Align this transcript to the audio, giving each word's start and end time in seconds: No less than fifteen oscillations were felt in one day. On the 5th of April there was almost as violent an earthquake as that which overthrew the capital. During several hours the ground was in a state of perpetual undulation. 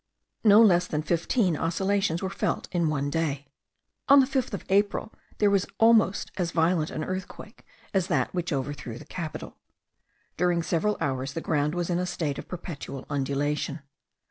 No 0.43 0.63
less 0.63 0.87
than 0.87 1.03
fifteen 1.03 1.55
oscillations 1.55 2.23
were 2.23 2.31
felt 2.31 2.67
in 2.71 2.89
one 2.89 3.11
day. 3.11 3.51
On 4.09 4.19
the 4.19 4.25
5th 4.25 4.51
of 4.55 4.65
April 4.67 5.13
there 5.37 5.51
was 5.51 5.67
almost 5.77 6.31
as 6.37 6.49
violent 6.49 6.89
an 6.89 7.03
earthquake 7.03 7.63
as 7.93 8.07
that 8.07 8.33
which 8.33 8.51
overthrew 8.51 8.97
the 8.97 9.05
capital. 9.05 9.57
During 10.37 10.63
several 10.63 10.97
hours 10.99 11.33
the 11.33 11.39
ground 11.39 11.75
was 11.75 11.91
in 11.91 11.99
a 11.99 12.07
state 12.07 12.39
of 12.39 12.47
perpetual 12.47 13.05
undulation. 13.11 13.83